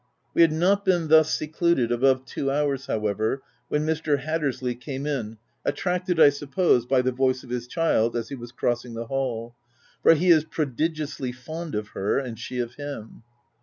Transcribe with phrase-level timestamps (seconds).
[0.33, 4.17] We had not been thus secluded above two hours, how ever, when Mr.
[4.21, 8.51] Hattersley came in attracted, I suppose, by the voice of his child as he was
[8.51, 9.53] crossing the hall,
[10.01, 13.21] for he is prodigiously fond of her, and she of him.